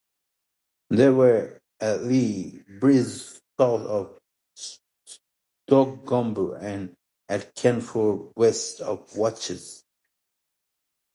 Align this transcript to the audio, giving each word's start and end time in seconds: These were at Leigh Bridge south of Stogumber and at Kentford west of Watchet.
These 0.89 1.11
were 1.11 1.61
at 1.79 2.01
Leigh 2.01 2.63
Bridge 2.79 3.05
south 3.59 3.85
of 3.85 4.19
Stogumber 5.69 6.57
and 6.59 6.95
at 7.29 7.53
Kentford 7.53 8.31
west 8.35 8.79
of 8.81 9.15
Watchet. 9.15 9.83